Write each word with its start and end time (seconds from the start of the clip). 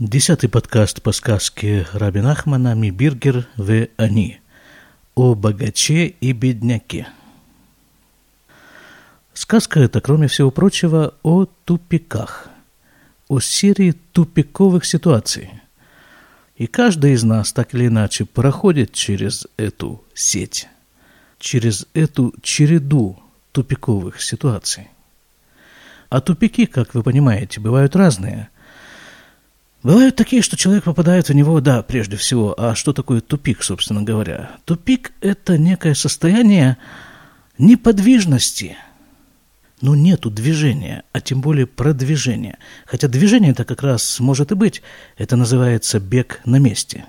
Десятый 0.00 0.48
подкаст 0.48 1.02
по 1.02 1.12
сказке 1.12 1.86
Раби 1.92 2.22
Нахмана 2.22 2.74
«Мибиргер 2.74 3.46
в 3.58 3.86
они» 3.98 4.40
о 5.14 5.34
богаче 5.34 6.06
и 6.06 6.32
бедняке. 6.32 7.06
Сказка 9.34 9.80
эта, 9.80 10.00
кроме 10.00 10.28
всего 10.28 10.50
прочего, 10.50 11.12
о 11.22 11.44
тупиках, 11.44 12.48
о 13.28 13.40
серии 13.40 13.92
тупиковых 13.92 14.86
ситуаций. 14.86 15.50
И 16.56 16.66
каждый 16.66 17.12
из 17.12 17.22
нас 17.22 17.52
так 17.52 17.74
или 17.74 17.88
иначе 17.88 18.24
проходит 18.24 18.94
через 18.94 19.46
эту 19.58 20.02
сеть, 20.14 20.66
через 21.38 21.86
эту 21.92 22.32
череду 22.42 23.22
тупиковых 23.52 24.22
ситуаций. 24.22 24.88
А 26.08 26.22
тупики, 26.22 26.64
как 26.64 26.94
вы 26.94 27.02
понимаете, 27.02 27.60
бывают 27.60 27.94
разные– 27.94 28.48
Бывают 29.82 30.16
такие, 30.16 30.42
что 30.42 30.58
человек 30.58 30.84
попадает 30.84 31.28
в 31.28 31.34
него, 31.34 31.60
да, 31.60 31.82
прежде 31.82 32.16
всего. 32.16 32.54
А 32.58 32.74
что 32.74 32.92
такое 32.92 33.22
тупик, 33.22 33.62
собственно 33.62 34.02
говоря? 34.02 34.50
Тупик– 34.66 35.12
это 35.22 35.56
некое 35.56 35.94
состояние 35.94 36.76
неподвижности. 37.56 38.76
Но 39.80 39.94
нету 39.94 40.30
движения, 40.30 41.04
а 41.12 41.22
тем 41.22 41.40
более 41.40 41.66
продвижения. 41.66 42.58
Хотя 42.84 43.08
движение 43.08 43.52
это 43.52 43.64
как 43.64 43.82
раз 43.82 44.20
может 44.20 44.52
и 44.52 44.54
быть. 44.54 44.82
Это 45.16 45.36
называется 45.36 45.98
бег 45.98 46.40
на 46.44 46.56
месте. 46.56 47.06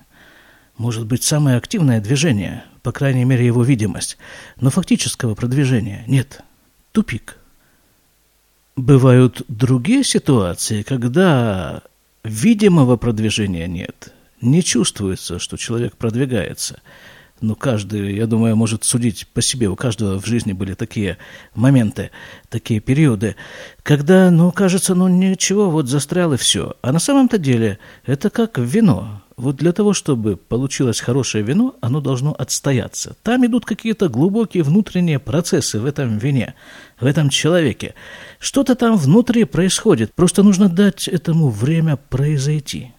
Может 0.77 1.05
быть, 1.05 1.23
самое 1.23 1.57
активное 1.57 1.99
движение, 1.99 2.63
по 2.81 2.93
крайней 2.93 3.25
мере, 3.25 3.45
его 3.45 3.63
видимость. 3.63 4.17
Но 4.61 4.69
фактического 4.69 5.35
продвижения 5.35 6.05
нет. 6.07 6.41
Тупик. 6.93 7.37
Бывают 8.77 9.43
другие 9.49 10.05
ситуации, 10.05 10.81
когда 10.83 11.83
Видимого 12.23 12.97
продвижения 12.97 13.67
нет. 13.67 14.13
Не 14.41 14.63
чувствуется, 14.63 15.39
что 15.39 15.57
человек 15.57 15.97
продвигается. 15.97 16.81
Но 17.41 17.55
каждый, 17.55 18.15
я 18.15 18.27
думаю, 18.27 18.55
может 18.55 18.83
судить 18.83 19.27
по 19.33 19.41
себе. 19.41 19.67
У 19.67 19.75
каждого 19.75 20.19
в 20.19 20.27
жизни 20.27 20.53
были 20.53 20.75
такие 20.75 21.17
моменты, 21.55 22.11
такие 22.49 22.79
периоды, 22.79 23.35
когда, 23.81 24.29
ну, 24.29 24.51
кажется, 24.51 24.93
ну, 24.93 25.07
ничего, 25.07 25.71
вот 25.71 25.87
застрял 25.87 26.33
и 26.33 26.37
все. 26.37 26.75
А 26.83 26.91
на 26.91 26.99
самом-то 26.99 27.39
деле 27.39 27.79
это 28.05 28.29
как 28.29 28.59
вино. 28.59 29.23
Вот 29.41 29.55
для 29.55 29.71
того, 29.71 29.93
чтобы 29.93 30.37
получилось 30.37 30.99
хорошее 30.99 31.43
вино, 31.43 31.75
оно 31.81 31.99
должно 31.99 32.31
отстояться. 32.31 33.15
Там 33.23 33.43
идут 33.43 33.65
какие-то 33.65 34.07
глубокие 34.07 34.61
внутренние 34.61 35.17
процессы 35.17 35.79
в 35.79 35.85
этом 35.87 36.19
вине, 36.19 36.53
в 36.99 37.07
этом 37.07 37.31
человеке. 37.31 37.95
Что-то 38.37 38.75
там 38.75 38.97
внутри 38.97 39.45
происходит, 39.45 40.13
просто 40.13 40.43
нужно 40.43 40.69
дать 40.69 41.07
этому 41.07 41.49
время 41.49 41.97
произойти. 41.97 42.91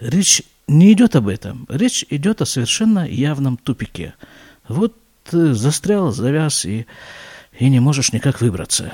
Речь 0.00 0.42
не 0.66 0.90
идет 0.94 1.16
об 1.16 1.28
этом, 1.28 1.66
речь 1.68 2.06
идет 2.08 2.40
о 2.40 2.46
совершенно 2.46 3.06
явном 3.06 3.58
тупике. 3.58 4.14
Вот 4.68 4.96
застрял, 5.30 6.12
завяз 6.12 6.64
и, 6.64 6.86
и 7.58 7.68
не 7.68 7.80
можешь 7.80 8.14
никак 8.14 8.40
выбраться. 8.40 8.90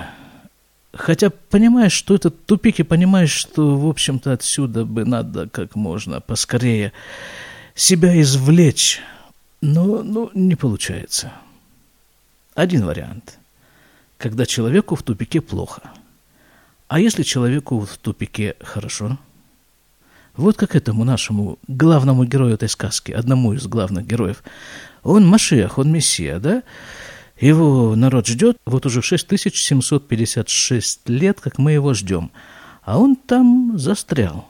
Хотя 0.92 1.31
понимаешь, 1.31 1.92
что 1.92 2.14
это 2.14 2.31
тупик, 2.31 2.81
и 2.81 2.83
понимаешь, 2.83 3.31
что, 3.31 3.77
в 3.77 3.86
общем-то, 3.89 4.33
отсюда 4.33 4.84
бы 4.84 5.05
надо 5.05 5.48
как 5.48 5.75
можно 5.75 6.20
поскорее 6.20 6.92
себя 7.75 8.20
извлечь. 8.20 9.00
Но 9.61 10.03
ну, 10.03 10.30
не 10.34 10.55
получается. 10.55 11.33
Один 12.55 12.86
вариант. 12.86 13.39
Когда 14.17 14.47
человеку 14.47 14.97
в 14.97 15.03
тупике 15.03 15.41
плохо. 15.41 15.83
А 16.89 17.00
если 17.00 17.23
человеку 17.23 17.80
в 17.80 17.98
тупике 17.98 18.56
хорошо? 18.61 19.19
Вот 20.36 20.56
как 20.56 20.75
этому 20.75 21.05
нашему 21.05 21.58
главному 21.67 22.25
герою 22.25 22.55
этой 22.55 22.69
сказки, 22.69 23.12
одному 23.12 23.52
из 23.52 23.67
главных 23.67 24.06
героев. 24.06 24.42
Он 25.02 25.27
Машиах, 25.27 25.79
он 25.79 25.92
Мессия, 25.92 26.39
да? 26.39 26.62
Его 27.40 27.94
народ 27.94 28.26
ждет 28.26 28.58
вот 28.66 28.84
уже 28.86 29.00
6756 29.00 31.08
лет, 31.08 31.40
как 31.40 31.58
мы 31.58 31.72
его 31.72 31.94
ждем. 31.94 32.30
А 32.82 32.98
он 32.98 33.16
там 33.16 33.78
застрял. 33.78 34.48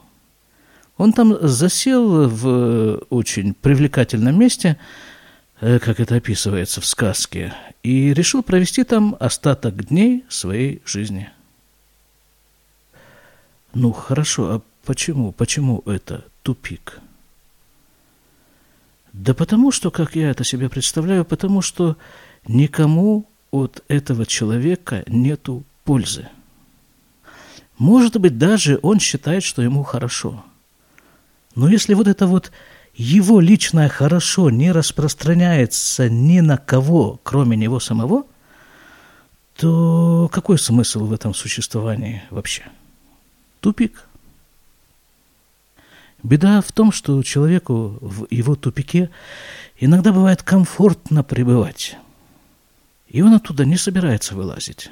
Он 0.96 1.12
там 1.12 1.36
засел 1.46 2.28
в 2.28 3.02
очень 3.10 3.54
привлекательном 3.54 4.38
месте, 4.38 4.78
э, 5.60 5.78
как 5.78 6.00
это 6.00 6.16
описывается 6.16 6.80
в 6.80 6.86
сказке, 6.86 7.54
и 7.82 8.12
решил 8.14 8.42
провести 8.42 8.84
там 8.84 9.16
остаток 9.20 9.86
дней 9.86 10.24
своей 10.28 10.82
жизни. 10.84 11.30
Ну, 13.74 13.92
хорошо, 13.92 14.50
а 14.50 14.62
почему, 14.84 15.32
почему 15.32 15.82
это 15.86 16.24
тупик? 16.42 17.00
Да 19.12 19.34
потому 19.34 19.72
что, 19.72 19.90
как 19.90 20.16
я 20.16 20.30
это 20.30 20.42
себе 20.42 20.68
представляю, 20.68 21.24
потому 21.24 21.60
что 21.60 21.96
никому 22.48 23.26
от 23.50 23.84
этого 23.88 24.26
человека 24.26 25.04
нету 25.06 25.62
пользы. 25.84 26.28
Может 27.78 28.18
быть, 28.18 28.38
даже 28.38 28.80
он 28.82 28.98
считает, 28.98 29.44
что 29.44 29.62
ему 29.62 29.84
хорошо. 29.84 30.44
Но 31.54 31.68
если 31.68 31.94
вот 31.94 32.08
это 32.08 32.26
вот 32.26 32.50
его 32.94 33.40
личное 33.40 33.88
хорошо 33.88 34.50
не 34.50 34.72
распространяется 34.72 36.08
ни 36.08 36.40
на 36.40 36.56
кого, 36.56 37.20
кроме 37.22 37.56
него 37.56 37.78
самого, 37.78 38.24
то 39.56 40.28
какой 40.32 40.58
смысл 40.58 41.06
в 41.06 41.12
этом 41.12 41.34
существовании 41.34 42.22
вообще? 42.30 42.64
Тупик. 43.60 44.04
Беда 46.24 46.60
в 46.60 46.72
том, 46.72 46.90
что 46.90 47.22
человеку 47.22 47.98
в 48.00 48.26
его 48.30 48.56
тупике 48.56 49.10
иногда 49.78 50.12
бывает 50.12 50.42
комфортно 50.42 51.22
пребывать. 51.22 51.96
И 53.08 53.22
он 53.22 53.34
оттуда 53.34 53.64
не 53.64 53.76
собирается 53.76 54.34
вылазить. 54.34 54.90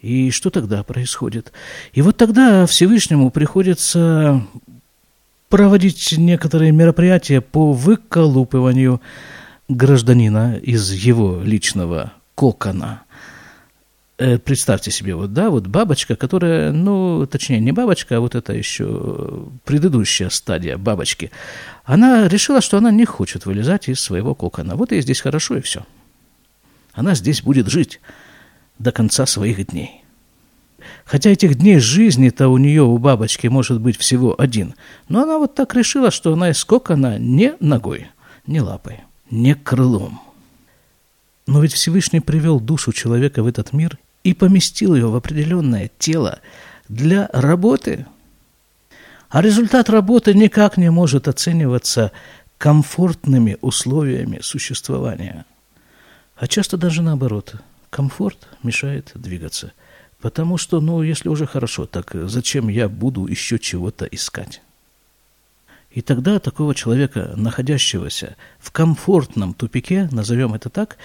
И 0.00 0.30
что 0.30 0.50
тогда 0.50 0.82
происходит? 0.82 1.52
И 1.92 2.02
вот 2.02 2.16
тогда 2.16 2.66
Всевышнему 2.66 3.30
приходится 3.30 4.46
проводить 5.48 6.14
некоторые 6.18 6.72
мероприятия 6.72 7.40
по 7.40 7.72
выколупыванию 7.72 9.00
гражданина 9.68 10.56
из 10.58 10.92
его 10.92 11.40
личного 11.42 12.12
кокона. 12.34 13.02
Э, 14.18 14.38
представьте 14.38 14.90
себе, 14.90 15.14
вот, 15.14 15.32
да, 15.32 15.50
вот 15.50 15.66
бабочка, 15.66 16.16
которая, 16.16 16.70
ну, 16.70 17.26
точнее, 17.26 17.60
не 17.60 17.72
бабочка, 17.72 18.18
а 18.18 18.20
вот 18.20 18.34
это 18.34 18.52
еще 18.52 19.46
предыдущая 19.64 20.28
стадия 20.28 20.76
бабочки, 20.76 21.30
она 21.84 22.28
решила, 22.28 22.60
что 22.60 22.78
она 22.78 22.90
не 22.90 23.06
хочет 23.06 23.46
вылезать 23.46 23.88
из 23.88 24.00
своего 24.00 24.34
кокона. 24.34 24.76
Вот 24.76 24.92
ей 24.92 25.00
здесь 25.00 25.20
хорошо, 25.20 25.56
и 25.56 25.60
все. 25.60 25.84
Она 26.94 27.14
здесь 27.14 27.42
будет 27.42 27.68
жить 27.68 28.00
до 28.78 28.92
конца 28.92 29.26
своих 29.26 29.66
дней. 29.66 30.02
Хотя 31.04 31.30
этих 31.30 31.56
дней 31.56 31.78
жизни-то 31.78 32.48
у 32.48 32.58
нее, 32.58 32.82
у 32.82 32.96
бабочки, 32.98 33.46
может 33.46 33.80
быть 33.80 33.98
всего 33.98 34.34
один. 34.38 34.74
Но 35.08 35.22
она 35.22 35.38
вот 35.38 35.54
так 35.54 35.74
решила, 35.74 36.10
что 36.10 36.32
она 36.32 36.50
из 36.50 36.64
кокона 36.64 37.18
не 37.18 37.54
ногой, 37.60 38.08
не 38.46 38.60
лапой, 38.60 39.00
не 39.30 39.54
крылом. 39.54 40.20
Но 41.46 41.60
ведь 41.60 41.72
Всевышний 41.72 42.20
привел 42.20 42.60
душу 42.60 42.92
человека 42.92 43.42
в 43.42 43.46
этот 43.46 43.72
мир 43.72 43.98
и 44.22 44.32
поместил 44.32 44.94
ее 44.94 45.08
в 45.08 45.16
определенное 45.16 45.90
тело 45.98 46.40
для 46.88 47.28
работы. 47.32 48.06
А 49.28 49.42
результат 49.42 49.90
работы 49.90 50.32
никак 50.32 50.76
не 50.76 50.90
может 50.90 51.28
оцениваться 51.28 52.12
комфортными 52.56 53.58
условиями 53.60 54.38
существования– 54.42 55.44
а 56.36 56.46
часто 56.46 56.76
даже 56.76 57.02
наоборот. 57.02 57.54
Комфорт 57.90 58.48
мешает 58.62 59.12
двигаться. 59.14 59.72
Потому 60.20 60.56
что, 60.56 60.80
ну, 60.80 61.02
если 61.02 61.28
уже 61.28 61.46
хорошо, 61.46 61.86
так 61.86 62.10
зачем 62.14 62.68
я 62.68 62.88
буду 62.88 63.26
еще 63.26 63.58
чего-то 63.58 64.06
искать? 64.06 64.62
И 65.90 66.00
тогда 66.00 66.40
такого 66.40 66.74
человека, 66.74 67.34
находящегося 67.36 68.36
в 68.58 68.72
комфортном 68.72 69.54
тупике, 69.54 70.08
назовем 70.10 70.54
это 70.54 70.70
так, 70.70 70.96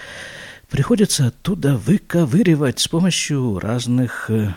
приходится 0.68 1.28
оттуда 1.28 1.76
выковыривать 1.76 2.80
с 2.80 2.88
помощью 2.88 3.60
разных 3.60 4.30
э, 4.30 4.54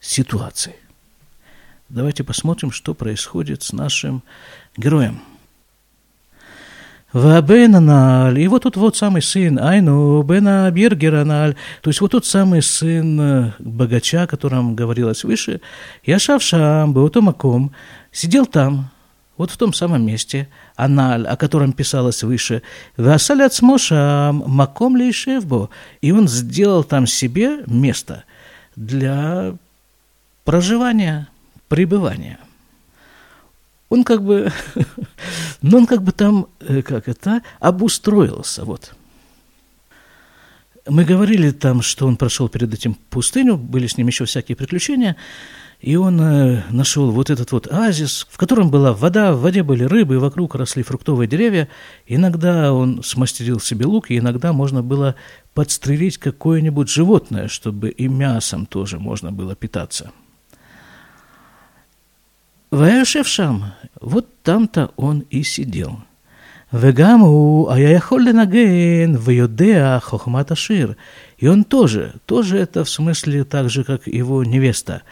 ситуаций. 0.00 0.74
Давайте 1.88 2.22
посмотрим, 2.22 2.70
что 2.70 2.92
происходит 2.92 3.62
с 3.62 3.72
нашим 3.72 4.22
героем– 4.76 5.22
Вабен 7.14 7.76
аналь. 7.76 8.40
И 8.40 8.48
вот 8.48 8.64
тут 8.64 8.76
вот 8.76 8.96
самый 8.96 9.22
сын, 9.22 9.56
Айну, 9.60 10.20
Бена 10.24 10.68
Биргер 10.72 11.14
аналь. 11.14 11.54
То 11.80 11.90
есть 11.90 12.00
вот 12.00 12.10
тот 12.10 12.26
самый 12.26 12.60
сын 12.60 13.20
э, 13.20 13.52
богача, 13.60 14.24
о 14.24 14.26
котором 14.26 14.74
говорилось 14.74 15.22
выше. 15.22 15.60
Яшав 16.04 16.42
шам, 16.42 16.92
был 16.92 17.08
маком, 17.22 17.70
сидел 18.10 18.46
там, 18.46 18.90
вот 19.36 19.52
в 19.52 19.56
том 19.56 19.72
самом 19.72 20.04
месте, 20.04 20.48
аналь, 20.74 21.24
о 21.28 21.36
котором 21.36 21.72
писалось 21.72 22.24
выше, 22.24 22.62
«Васаляц 22.96 23.62
мошам, 23.62 24.42
маком 24.48 24.96
ли 24.96 25.12
шевбо», 25.12 25.70
и 26.00 26.10
он 26.10 26.26
сделал 26.26 26.82
там 26.82 27.06
себе 27.06 27.62
место 27.68 28.24
для 28.74 29.54
проживания, 30.44 31.28
пребывания. 31.68 32.40
Он 33.88 34.04
как 34.04 34.22
бы, 34.22 34.52
ну 35.62 35.78
он 35.78 35.86
как 35.86 36.02
бы 36.02 36.12
там, 36.12 36.48
э, 36.60 36.82
как 36.82 37.08
это, 37.08 37.42
обустроился, 37.60 38.64
вот. 38.64 38.94
Мы 40.86 41.04
говорили 41.04 41.50
там, 41.50 41.80
что 41.80 42.06
он 42.06 42.16
прошел 42.16 42.48
перед 42.48 42.72
этим 42.74 42.94
пустыню, 42.94 43.56
были 43.56 43.86
с 43.86 43.96
ним 43.96 44.06
еще 44.08 44.26
всякие 44.26 44.54
приключения, 44.54 45.16
и 45.80 45.96
он 45.96 46.20
э, 46.20 46.62
нашел 46.70 47.10
вот 47.10 47.30
этот 47.30 47.52
вот 47.52 47.70
оазис, 47.70 48.26
в 48.30 48.36
котором 48.36 48.70
была 48.70 48.92
вода, 48.92 49.32
в 49.32 49.40
воде 49.40 49.62
были 49.62 49.84
рыбы, 49.84 50.14
и 50.14 50.18
вокруг 50.18 50.54
росли 50.54 50.82
фруктовые 50.82 51.28
деревья. 51.28 51.68
Иногда 52.06 52.72
он 52.72 53.02
смастерил 53.02 53.60
себе 53.60 53.86
лук, 53.86 54.10
и 54.10 54.18
иногда 54.18 54.52
можно 54.52 54.82
было 54.82 55.14
подстрелить 55.52 56.18
какое-нибудь 56.18 56.88
животное, 56.88 57.48
чтобы 57.48 57.90
и 57.90 58.08
мясом 58.08 58.66
тоже 58.66 58.98
можно 58.98 59.30
было 59.30 59.54
питаться. 59.54 60.10
Ваяшевшам, 62.73 63.73
вот 63.99 64.41
там-то 64.43 64.91
он 64.95 65.25
и 65.29 65.43
сидел – 65.43 66.09
וגם 66.73 67.19
הוא 67.19 67.71
היה 67.71 67.91
יכול 67.91 68.23
לנגן 68.23 69.15
ויודע 69.19 69.97
חוכמת 69.99 70.51
השיר. 70.51 70.93
И 71.39 71.47
он 71.47 71.63
тоже, 71.63 72.13
тоже 72.25 72.57
это 72.57 72.83
в 72.83 72.89
смысле 72.89 73.43
так 73.43 73.69
же, 73.69 73.83
как 73.83 74.07
его 74.07 74.43
невеста, 74.43 75.03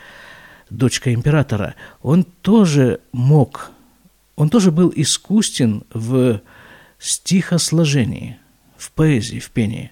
дочка 0.69 1.13
императора. 1.13 1.75
Он 2.01 2.23
тоже 2.23 2.99
мог, 3.13 3.71
он 4.35 4.49
тоже 4.49 4.71
был 4.71 4.91
искусен 4.95 5.83
в 5.93 6.41
стихосложении, 6.99 8.37
в 8.77 8.91
поэзии, 8.91 9.39
в 9.39 9.49
пении. 9.51 9.91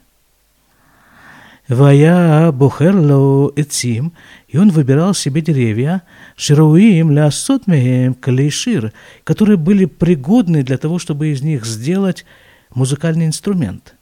Вая 1.70 2.50
бухерло 2.50 3.52
эцим, 3.54 4.12
и 4.48 4.58
он 4.58 4.70
выбирал 4.70 5.14
себе 5.14 5.40
деревья, 5.40 6.02
шируим 6.34 7.12
лясот 7.12 7.68
меем 7.68 8.14
калейшир, 8.14 8.92
которые 9.22 9.56
были 9.56 9.84
пригодны 9.84 10.64
для 10.64 10.78
того, 10.78 10.98
чтобы 10.98 11.28
из 11.28 11.42
них 11.42 11.64
сделать 11.64 12.26
музыкальный 12.74 13.26
инструмент. 13.26 13.94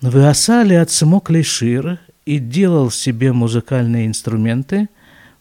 Выасали 0.00 0.72
от 0.72 0.90
само 0.90 1.20
клейшир 1.20 1.98
и 2.24 2.38
делал 2.38 2.90
себе 2.90 3.30
музыкальные 3.34 4.06
инструменты, 4.06 4.88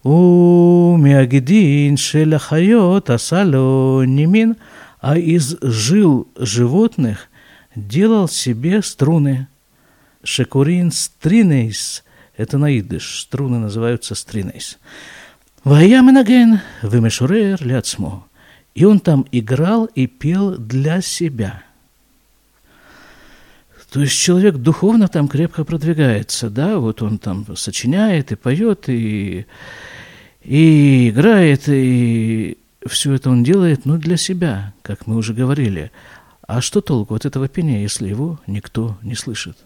у 0.04 0.98
миагидин 0.98 1.96
шеляхайот 1.96 3.10
асало 3.10 4.04
немин, 4.04 4.58
а 5.00 5.18
из 5.18 5.56
жил 5.62 6.28
животных 6.38 7.30
делал 7.78 8.28
себе 8.28 8.82
струны– 8.82 9.48
Шекурин 10.26 10.92
стринейс. 10.92 12.04
Это 12.36 12.58
на 12.58 12.78
идыш. 12.78 13.22
Струны 13.22 13.60
называются 13.60 14.16
стринейс. 14.16 14.78
Вая 15.64 16.02
менаген 16.02 16.60
вымешурер 16.82 17.66
ляцмо. 17.66 18.28
И 18.74 18.84
он 18.84 19.00
там 19.00 19.26
играл 19.32 19.86
и 19.86 20.08
пел 20.08 20.58
для 20.58 21.02
себя. 21.02 21.64
То 23.92 24.02
есть 24.02 24.20
человек 24.20 24.56
духовно 24.56 25.08
там 25.08 25.30
крепко 25.30 25.64
продвигается, 25.64 26.50
да, 26.50 26.80
вот 26.80 27.02
он 27.02 27.18
там 27.18 27.46
сочиняет 27.56 28.34
и 28.34 28.36
поет, 28.36 28.90
и, 28.90 29.46
и 30.44 31.10
играет, 31.10 31.70
и 31.70 32.58
все 32.86 33.14
это 33.14 33.30
он 33.30 33.46
делает, 33.46 33.86
ну, 33.86 33.98
для 33.98 34.18
себя, 34.18 34.74
как 34.82 35.08
мы 35.08 35.16
уже 35.16 35.34
говорили. 35.34 35.92
А 36.46 36.60
что 36.60 36.82
толку 36.82 37.16
от 37.16 37.26
этого 37.26 37.48
пения, 37.48 37.82
если 37.82 38.10
его 38.10 38.38
никто 38.48 38.98
не 39.02 39.16
слышит? 39.16 39.58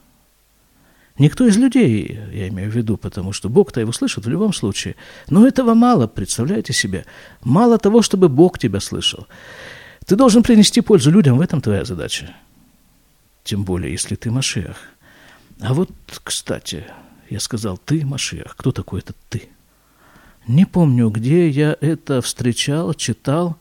Никто 1.19 1.45
из 1.45 1.57
людей, 1.57 2.18
я 2.31 2.48
имею 2.48 2.71
в 2.71 2.75
виду, 2.75 2.95
потому 2.95 3.33
что 3.33 3.50
Бог-то 3.50 3.81
его 3.81 3.92
слышит 3.92 4.25
в 4.25 4.30
любом 4.30 4.54
случае. 4.54 4.95
Но 5.30 5.45
этого 5.45 5.74
мало, 5.74 6.07
представляете 6.07 6.71
себе. 6.71 7.06
Мало 7.44 7.77
того, 7.77 8.01
чтобы 8.01 8.30
Бог 8.30 8.57
тебя 8.57 8.80
слышал. 8.80 9.27
Ты 10.06 10.16
должен 10.16 10.44
принести 10.44 10.80
пользу 10.80 11.12
людям, 11.12 11.38
в 11.38 11.42
этом 11.42 11.60
твоя 11.60 11.83
задача. 11.83 12.33
Тем 13.44 13.66
более, 13.66 13.92
если 13.92 14.16
ты 14.16 14.31
Машиах. 14.31 14.77
А 15.60 15.74
вот, 15.74 15.92
кстати, 16.24 16.86
я 17.30 17.42
сказал, 17.42 17.77
ты 17.77 18.06
Машиах. 18.06 18.56
Кто 18.56 18.71
такой 18.71 19.01
этот 19.01 19.18
ты? 19.27 19.50
Не 20.48 20.63
помню, 20.63 21.10
где 21.10 21.50
я 21.50 21.75
это 21.81 22.21
встречал, 22.21 22.94
читал, 22.94 23.57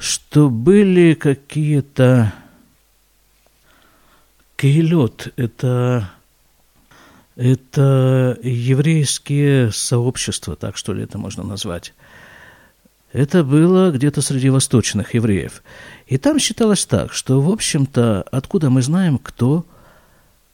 что 0.00 0.50
были 0.50 1.14
какие-то 1.14 2.34
кейлет, 4.56 5.32
это 5.36 6.10
это 7.38 8.36
еврейские 8.42 9.70
сообщества, 9.70 10.56
так 10.56 10.76
что 10.76 10.92
ли 10.92 11.04
это 11.04 11.18
можно 11.18 11.44
назвать. 11.44 11.94
Это 13.12 13.44
было 13.44 13.92
где-то 13.92 14.20
среди 14.22 14.50
восточных 14.50 15.14
евреев. 15.14 15.62
И 16.08 16.18
там 16.18 16.40
считалось 16.40 16.84
так, 16.84 17.12
что, 17.12 17.40
в 17.40 17.48
общем-то, 17.48 18.22
откуда 18.32 18.70
мы 18.70 18.82
знаем, 18.82 19.18
кто 19.18 19.64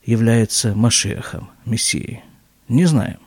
является 0.04 0.74
Машехом, 0.74 1.50
Мессией? 1.64 2.22
Не 2.68 2.84
знаем. 2.84 3.18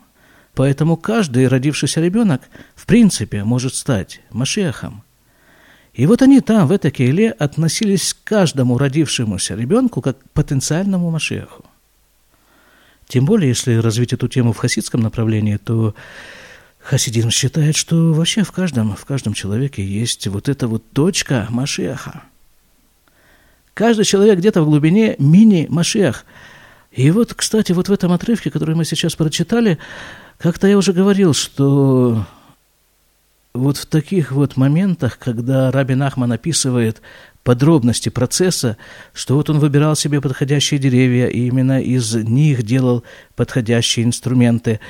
Поэтому 0.54 0.96
каждый 0.96 1.48
родившийся 1.48 2.00
ребенок, 2.00 2.42
в 2.76 2.86
принципе, 2.86 3.42
может 3.42 3.74
стать 3.74 4.20
Машехом. 4.30 5.02
И 5.94 6.06
вот 6.06 6.22
они 6.22 6.40
там, 6.40 6.68
в 6.68 6.72
этой 6.72 6.92
Кейле, 6.92 7.32
относились 7.32 8.14
к 8.14 8.22
каждому 8.22 8.78
родившемуся 8.78 9.56
ребенку 9.56 10.00
как 10.00 10.20
к 10.20 10.30
потенциальному 10.30 11.10
Машеху. 11.10 11.64
Тем 13.08 13.24
более, 13.24 13.48
если 13.48 13.76
развить 13.76 14.12
эту 14.12 14.28
тему 14.28 14.52
в 14.52 14.58
хасидском 14.58 15.00
направлении, 15.00 15.56
то 15.56 15.94
хасидизм 16.78 17.30
считает, 17.30 17.74
что 17.74 18.12
вообще 18.12 18.44
в 18.44 18.52
каждом, 18.52 18.94
в 18.94 19.04
каждом 19.06 19.32
человеке 19.32 19.82
есть 19.82 20.26
вот 20.26 20.48
эта 20.48 20.68
вот 20.68 20.82
точка 20.92 21.46
Машеха. 21.48 22.22
Каждый 23.72 24.04
человек 24.04 24.38
где-то 24.38 24.62
в 24.62 24.66
глубине 24.66 25.16
мини-Машех. 25.18 26.26
И 26.92 27.10
вот, 27.10 27.32
кстати, 27.32 27.72
вот 27.72 27.88
в 27.88 27.92
этом 27.92 28.12
отрывке, 28.12 28.50
который 28.50 28.74
мы 28.74 28.84
сейчас 28.84 29.14
прочитали, 29.14 29.78
как-то 30.36 30.66
я 30.66 30.76
уже 30.76 30.92
говорил, 30.92 31.32
что 31.32 32.26
вот 33.54 33.78
в 33.78 33.86
таких 33.86 34.32
вот 34.32 34.56
моментах, 34.56 35.18
когда 35.18 35.70
Рабин 35.70 36.02
Ахман 36.02 36.32
описывает 36.32 37.00
подробности 37.48 38.10
процесса, 38.10 38.76
что 39.14 39.34
вот 39.34 39.48
он 39.48 39.58
выбирал 39.58 39.96
себе 39.96 40.20
подходящие 40.20 40.78
деревья, 40.78 41.28
и 41.28 41.46
именно 41.46 41.80
из 41.80 42.14
них 42.14 42.62
делал 42.62 43.04
подходящие 43.36 44.04
инструменты, 44.04 44.80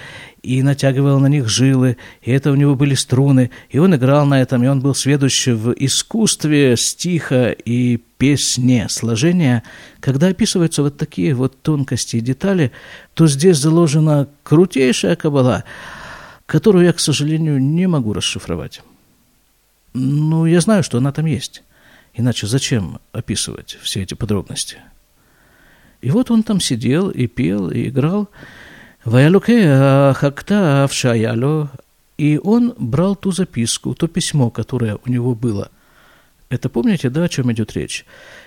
и 0.43 0.61
натягивал 0.65 1.21
на 1.21 1.29
них 1.29 1.49
жилы, 1.49 1.99
и 2.21 2.33
это 2.33 2.51
у 2.51 2.57
него 2.57 2.75
были 2.75 2.97
струны, 2.97 3.53
и 3.71 3.79
он 3.79 3.95
играл 3.95 4.27
на 4.27 4.43
этом, 4.43 4.65
и 4.65 4.67
он 4.67 4.81
был 4.81 4.97
сведущ 4.97 5.47
в 5.47 5.71
искусстве 5.71 6.77
стиха 6.77 7.53
и 7.53 7.99
песне, 8.19 8.89
сложения. 8.91 9.63
Когда 10.01 10.27
описываются 10.27 10.83
вот 10.83 10.97
такие 10.97 11.35
вот 11.35 11.63
тонкости 11.63 12.17
и 12.17 12.21
детали, 12.21 12.73
то 13.15 13.29
здесь 13.29 13.59
заложена 13.59 14.27
крутейшая 14.43 15.15
кабала, 15.15 15.63
которую 16.47 16.87
я, 16.87 16.93
к 16.93 16.99
сожалению, 16.99 17.63
не 17.63 17.87
могу 17.87 18.15
расшифровать. 18.15 18.83
Ну, 19.95 20.45
я 20.45 20.61
знаю, 20.61 20.83
что 20.83 20.99
она 20.99 21.13
там 21.13 21.27
есть. 21.27 21.63
Иначе 22.19 22.49
зачем 22.49 22.99
описывать 23.13 23.79
все 23.81 24.03
эти 24.03 24.15
подробности? 24.15 24.79
И 26.01 26.11
вот 26.11 26.33
он 26.33 26.43
там 26.43 26.61
сидел 26.61 27.11
и 27.11 27.29
пел, 27.29 27.71
и 27.71 27.89
играл. 27.89 28.29
И 32.17 32.41
он 32.43 32.75
брал 32.77 33.15
ту 33.15 33.31
записку, 33.31 33.95
то 33.95 34.09
письмо, 34.09 34.51
которое 34.51 34.99
у 35.07 35.09
него 35.09 35.37
было. 35.37 35.71
Это 36.49 36.69
помните, 36.69 37.09
да, 37.09 37.23
о 37.23 37.29
чем 37.29 37.53
идет 37.53 37.75
речь? 37.75 38.05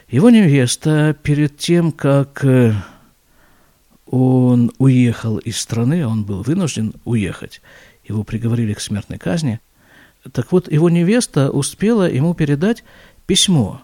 Его 0.09 0.29
невеста 0.29 1.15
перед 1.23 1.57
тем, 1.57 1.93
как 1.93 2.43
э, 2.43 2.73
он 4.05 4.73
уехал 4.79 5.37
из 5.37 5.57
страны, 5.57 6.05
он 6.05 6.25
был 6.25 6.43
вынужден 6.43 6.93
уехать, 7.05 7.61
его 8.03 8.25
приговорили 8.25 8.73
к 8.73 8.81
смертной 8.81 9.17
казни, 9.17 9.61
так 10.31 10.51
вот, 10.51 10.71
его 10.71 10.89
невеста 10.89 11.49
успела 11.49 12.09
ему 12.09 12.33
передать 12.35 12.83
письмо, 13.31 13.81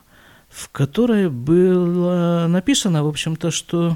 в 0.50 0.68
которое 0.72 1.30
было 1.30 2.48
написано, 2.50 3.06
в 3.06 3.08
общем-то, 3.08 3.50
что 3.50 3.96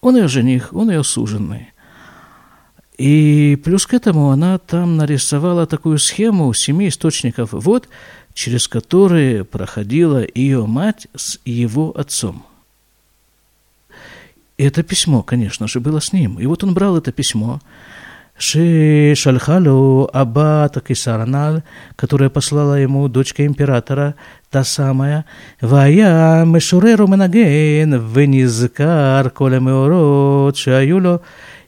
он 0.00 0.16
ее 0.16 0.28
жених, 0.28 0.72
он 0.72 0.90
ее 0.90 1.02
суженный. 1.02 1.72
И 2.98 3.60
плюс 3.64 3.84
к 3.84 3.94
этому 3.94 4.30
она 4.30 4.58
там 4.58 4.96
нарисовала 4.96 5.66
такую 5.66 5.98
схему 5.98 6.54
семи 6.54 6.86
источников 6.86 7.48
вод, 7.50 7.88
через 8.32 8.68
которые 8.68 9.44
проходила 9.44 10.24
ее 10.36 10.66
мать 10.66 11.08
с 11.16 11.40
его 11.44 11.90
отцом. 11.90 12.46
И 14.56 14.62
это 14.62 14.84
письмо, 14.84 15.24
конечно 15.24 15.66
же, 15.66 15.80
было 15.80 15.98
с 15.98 16.12
ним. 16.12 16.38
И 16.38 16.46
вот 16.46 16.62
он 16.62 16.74
брал 16.74 16.96
это 16.96 17.10
письмо, 17.10 17.60
Ши 18.38 19.14
Шальхалю 19.16 20.10
Аббата 20.12 20.80
Кисарнар, 20.80 21.62
которая 21.96 22.28
послала 22.28 22.74
ему 22.74 23.08
дочка 23.08 23.46
императора, 23.46 24.14
та 24.50 24.62
самая, 24.62 25.24
Вая 25.60 26.44
Мешуреру 26.44 27.06
Менаген, 27.06 27.94
Венизкар 27.94 29.30
Коля 29.30 29.58
Меород 29.58 30.56
Шаюло, 30.56 31.22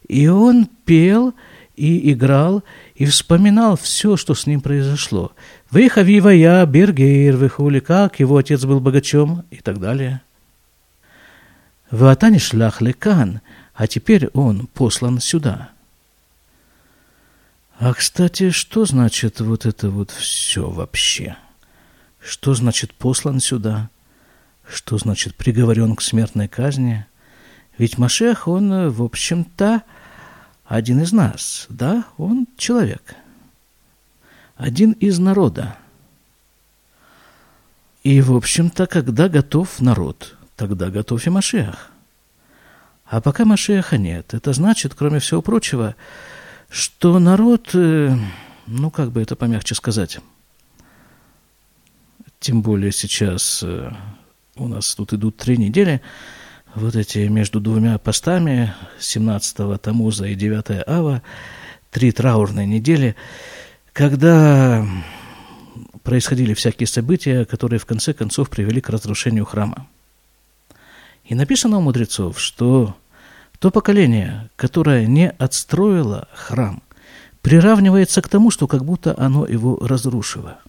и 0.09 0.29
он 0.29 0.69
пел 0.85 1.33
и 1.75 2.13
играл, 2.13 2.63
и 2.97 3.07
вспоминал 3.07 3.79
все, 3.79 4.17
что 4.17 4.35
с 4.35 4.47
ним 4.47 4.61
произошло. 4.61 5.33
Выхавива 5.71 6.29
я, 6.29 6.67
Бергейр, 6.67 7.37
Вихули, 7.37 7.81
как 7.81 8.21
его 8.21 8.37
отец 8.37 8.65
был 8.65 8.81
богачом 8.81 9.45
и 9.51 9.57
так 9.57 9.79
далее. 9.79 10.21
Ватани 11.91 12.39
шлях 12.39 12.83
лекан, 12.83 13.41
а 13.75 13.87
теперь 13.87 14.29
он 14.35 14.67
послан 14.67 15.21
сюда. 15.21 15.71
А, 17.81 17.95
кстати, 17.95 18.51
что 18.51 18.87
значит 18.87 19.39
вот 19.39 19.65
это 19.65 19.91
вот 19.91 20.11
все 20.11 20.69
вообще? 20.69 21.37
Что 22.21 22.55
значит 22.55 22.93
послан 22.93 23.39
сюда? 23.39 23.89
Что 24.69 24.99
значит 24.99 25.37
приговорен 25.37 25.95
к 25.95 26.03
смертной 26.03 26.49
казни? 26.49 27.07
Ведь 27.79 27.97
Машех, 27.97 28.49
он, 28.49 28.91
в 28.91 29.01
общем-то, 29.01 29.85
один 30.65 31.01
из 31.03 31.13
нас, 31.13 31.67
да? 31.69 32.05
Он 32.17 32.49
человек. 32.57 33.15
Один 34.57 34.91
из 34.93 35.21
народа. 35.21 35.77
И, 38.03 38.21
в 38.21 38.35
общем-то, 38.35 38.89
когда 38.89 39.29
готов 39.29 39.81
народ, 39.81 40.37
тогда 40.57 40.91
готов 40.91 41.25
и 41.25 41.31
Машех. 41.31 41.93
А 43.05 43.21
пока 43.21 43.45
Машеха 43.45 43.99
нет, 43.99 44.35
это 44.35 44.53
значит, 44.53 44.95
кроме 44.97 45.21
всего 45.21 45.43
прочего, 45.43 45.95
что 46.69 47.19
народ, 47.19 47.71
э, 47.75 48.17
ну, 48.67 48.91
как 48.91 49.11
бы 49.11 49.23
это 49.23 49.37
помягче 49.37 49.75
сказать, 49.75 50.19
тем 52.41 52.63
более 52.63 52.93
сейчас 52.93 53.63
э, 53.63 53.91
у 54.57 54.69
нас 54.69 54.95
тут 54.95 55.13
идут 55.13 55.37
три 55.37 55.57
недели, 55.57 56.01
вот 56.75 56.95
эти 56.95 57.19
между 57.29 57.61
двумя 57.61 57.99
постами, 57.99 58.75
17 58.99 59.81
Тамуза 59.81 60.27
и 60.27 60.35
9 60.35 60.85
Ава, 60.87 61.23
три 61.91 62.13
траурные 62.13 62.67
недели, 62.67 63.17
когда 63.93 64.87
происходили 66.03 66.55
всякие 66.55 66.87
события, 66.87 67.45
которые 67.45 67.81
в 67.81 67.87
конце 67.87 68.13
концов 68.13 68.51
привели 68.51 68.81
к 68.81 68.91
разрушению 68.91 69.45
храма. 69.45 69.87
И 71.25 71.35
написано 71.35 71.79
у 71.79 71.81
мудрецов, 71.81 72.41
что 72.41 72.97
то 73.59 73.71
поколение, 73.71 74.51
которое 74.57 75.07
не 75.07 75.31
отстроило 75.31 76.29
храм, 76.33 76.83
приравнивается 77.43 78.23
к 78.23 78.29
тому, 78.29 78.51
что 78.51 78.67
как 78.67 78.85
будто 78.85 79.15
оно 79.19 79.47
его 79.47 79.79
разрушило– 79.81 80.59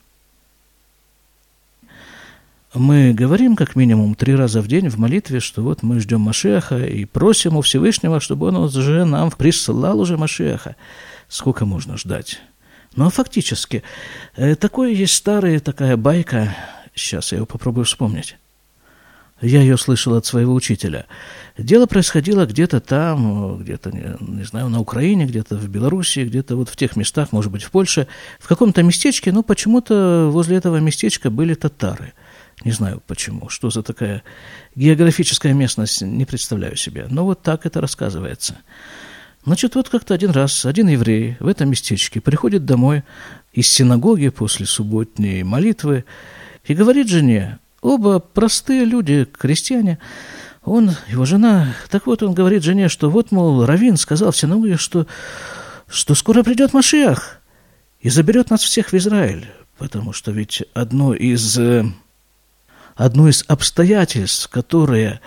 мы 2.76 3.14
говорим 3.14 3.56
как 3.56 3.76
минимум 3.76 4.14
три 4.14 4.36
раза 4.36 4.62
в 4.62 4.68
день 4.68 4.90
в 4.90 5.00
молитве, 5.00 5.40
что 5.40 5.64
вот 5.64 5.82
мы 5.82 6.00
ждем 6.00 6.22
Машеха 6.22 6.86
и 6.86 7.06
просим 7.06 7.58
у 7.58 7.62
Всевышнего, 7.62 8.20
чтобы 8.20 8.48
он 8.48 8.58
уже 8.58 9.06
нам 9.06 9.32
присылал 9.32 10.00
уже 10.00 10.18
Машеха. 10.18 10.76
Сколько 11.28 11.66
можно 11.66 11.98
ждать? 11.98 12.40
Ну, 12.96 13.08
а 13.08 13.10
фактически, 13.10 13.82
э, 14.36 14.56
такое 14.56 14.92
есть 14.92 15.16
старая 15.16 15.60
такая 15.60 15.98
байка, 15.98 16.56
сейчас 16.94 17.32
я 17.32 17.40
ее 17.40 17.46
попробую 17.48 17.86
вспомнить. 17.86 18.38
Я 19.42 19.62
ее 19.62 19.78
слышал 19.78 20.16
от 20.16 20.26
своего 20.26 20.54
учителя. 20.54 21.06
Дело 21.58 21.86
происходило 21.86 22.46
где-то 22.46 22.80
там, 22.80 23.58
где-то, 23.60 23.92
не, 23.92 24.16
не 24.20 24.44
знаю, 24.44 24.70
на 24.70 24.80
Украине, 24.80 25.26
где-то 25.26 25.56
в 25.56 25.68
Белоруссии, 25.70 26.26
где-то 26.26 26.56
вот 26.56 26.70
в 26.70 26.76
тех 26.76 26.96
местах, 26.96 27.32
может 27.32 27.52
быть, 27.52 27.64
в 27.64 27.72
Польше, 27.72 28.08
в 28.40 28.48
каком-то 28.48 28.84
местечке, 28.84 29.32
но 29.32 29.44
почему-то 29.44 30.30
возле 30.32 30.58
этого 30.58 30.78
местечка 30.78 31.30
были 31.30 31.54
татары– 31.54 32.14
не 32.66 32.72
знаю 32.72 33.02
почему, 33.08 33.50
что 33.50 33.70
за 33.70 33.84
такая 33.84 34.22
географическая 34.76 35.54
местность, 35.54 36.02
не 36.02 36.26
представляю 36.26 36.76
себе. 36.76 37.08
Но 37.10 37.24
вот 37.24 37.42
так 37.42 37.66
это 37.66 37.80
рассказывается. 37.80 38.58
Значит, 39.46 39.76
вот 39.76 39.88
как-то 39.88 40.14
один 40.14 40.32
раз 40.32 40.66
один 40.66 40.90
еврей 40.90 41.38
в 41.40 41.48
этом 41.48 41.70
местечке 41.70 42.20
приходит 42.20 42.66
домой 42.66 43.04
из 43.54 43.70
синагоги 43.70 44.30
после 44.30 44.66
субботней 44.66 45.44
молитвы 45.44 46.04
и 46.66 46.74
говорит 46.74 47.08
жене, 47.08 47.60
оба 47.82 48.20
простые 48.20 48.86
люди, 48.86 49.26
крестьяне, 49.26 50.00
он, 50.64 50.92
его 51.08 51.26
жена, 51.26 51.74
так 51.90 52.06
вот 52.06 52.22
он 52.22 52.34
говорит 52.34 52.64
жене, 52.64 52.90
что 52.90 53.10
вот, 53.10 53.32
мол, 53.32 53.66
Равин 53.66 53.98
сказал 53.98 54.32
в 54.32 54.38
синагоге, 54.38 54.78
что, 54.78 55.08
что 55.88 56.16
скоро 56.16 56.44
придет 56.44 56.74
Машиах 56.74 57.40
и 58.02 58.10
заберет 58.10 58.50
нас 58.50 58.62
всех 58.62 58.92
в 58.92 58.94
Израиль, 58.94 59.48
потому 59.78 60.14
что 60.14 60.32
ведь 60.32 60.64
одно 60.74 61.14
из 61.14 61.58
э, 61.58 61.86
одно 62.96 63.30
из 63.30 63.46
обстоятельств, 63.48 64.50
которые 64.50 65.22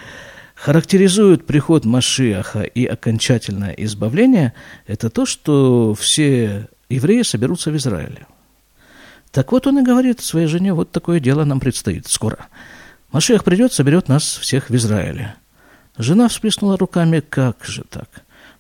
характеризуют 0.54 1.46
приход 1.46 1.84
Машиаха 1.84 2.62
и 2.62 2.84
окончательное 2.84 3.72
избавление, 3.72 4.52
это 4.86 5.10
то, 5.10 5.26
что 5.26 5.94
все 5.94 6.68
евреи 6.88 7.22
соберутся 7.22 7.70
в 7.70 7.76
Израиле. 7.76 8.26
Так 9.32 9.50
вот 9.50 9.66
он 9.66 9.78
и 9.78 9.82
говорит 9.82 10.20
своей 10.20 10.46
жене, 10.46 10.74
вот 10.74 10.92
такое 10.92 11.18
дело 11.18 11.44
нам 11.44 11.58
предстоит 11.58 12.06
скоро. 12.06 12.46
Машиах 13.12 13.44
придет, 13.44 13.72
соберет 13.72 14.08
нас 14.08 14.22
всех 14.22 14.68
в 14.70 14.76
Израиле. 14.76 15.34
Жена 15.98 16.28
всплеснула 16.28 16.76
руками, 16.76 17.20
как 17.20 17.64
же 17.64 17.82
так? 17.88 18.08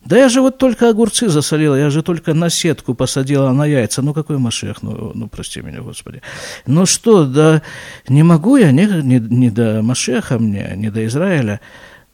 Да 0.04 0.16
я 0.16 0.28
же 0.28 0.40
вот 0.40 0.58
только 0.58 0.88
огурцы 0.88 1.28
засолила, 1.28 1.76
я 1.76 1.88
же 1.90 2.02
только 2.02 2.34
на 2.34 2.50
сетку 2.50 2.94
посадила 2.94 3.52
на 3.52 3.64
яйца. 3.66 4.02
Ну, 4.02 4.12
какой 4.14 4.38
Машех, 4.38 4.82
ну, 4.82 5.12
ну 5.14 5.28
прости 5.28 5.60
меня, 5.60 5.80
Господи. 5.80 6.22
Ну 6.66 6.86
что, 6.86 7.24
да 7.24 7.62
не 8.08 8.22
могу 8.22 8.56
я, 8.56 8.72
не, 8.72 8.86
не, 8.86 9.20
не 9.20 9.50
до 9.50 9.82
Машеха 9.82 10.38
мне, 10.38 10.72
не 10.76 10.90
до 10.90 11.06
Израиля. 11.06 11.60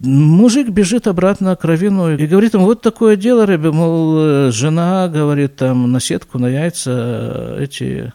Мужик 0.00 0.68
бежит 0.68 1.06
обратно 1.06 1.56
к 1.56 1.64
Равину 1.64 2.14
и 2.14 2.26
говорит 2.26 2.54
ему, 2.54 2.66
вот 2.66 2.82
такое 2.82 3.16
дело, 3.16 3.46
Рэбе, 3.46 3.72
мол, 3.72 4.50
жена, 4.52 5.08
говорит, 5.08 5.56
там, 5.56 5.90
на 5.90 5.98
сетку, 5.98 6.38
на 6.38 6.46
яйца, 6.46 7.56
эти 7.58 8.12